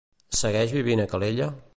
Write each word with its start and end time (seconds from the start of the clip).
Segueix 0.39 0.73
vivint 0.77 1.03
a 1.03 1.07
Calella? 1.13 1.51